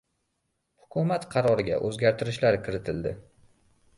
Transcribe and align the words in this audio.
hukumat 0.85 1.27
qaroriga 1.35 1.77
o‘zgartirishlar 1.89 2.57
kiritildi. 2.69 3.15